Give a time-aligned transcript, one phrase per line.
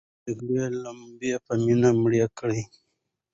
[0.03, 0.05] د
[0.37, 2.61] جګړې لمبې په مینه مړې کړئ.